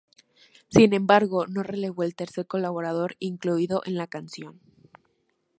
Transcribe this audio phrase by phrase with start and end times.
[0.69, 4.59] Sin embargo, no reveló el tercer colaborador incluido en la canción.